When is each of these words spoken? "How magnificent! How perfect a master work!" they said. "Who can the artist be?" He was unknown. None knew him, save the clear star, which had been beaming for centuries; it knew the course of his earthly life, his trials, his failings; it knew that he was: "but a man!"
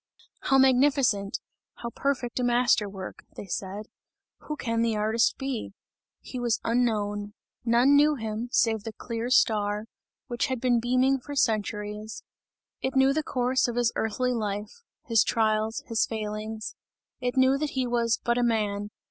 "How 0.39 0.57
magnificent! 0.57 1.37
How 1.75 1.91
perfect 1.91 2.39
a 2.39 2.43
master 2.43 2.89
work!" 2.89 3.23
they 3.35 3.45
said. 3.45 3.85
"Who 4.47 4.55
can 4.55 4.81
the 4.81 4.95
artist 4.97 5.37
be?" 5.37 5.73
He 6.21 6.39
was 6.39 6.59
unknown. 6.63 7.35
None 7.65 7.95
knew 7.95 8.15
him, 8.15 8.49
save 8.51 8.81
the 8.83 8.93
clear 8.93 9.29
star, 9.29 9.85
which 10.25 10.47
had 10.47 10.59
been 10.59 10.79
beaming 10.79 11.19
for 11.19 11.35
centuries; 11.35 12.23
it 12.81 12.95
knew 12.95 13.13
the 13.13 13.21
course 13.21 13.67
of 13.67 13.75
his 13.75 13.91
earthly 13.95 14.33
life, 14.33 14.71
his 15.05 15.23
trials, 15.23 15.83
his 15.85 16.07
failings; 16.07 16.73
it 17.19 17.37
knew 17.37 17.59
that 17.59 17.73
he 17.77 17.85
was: 17.85 18.19
"but 18.23 18.39
a 18.39 18.43
man!" 18.43 18.89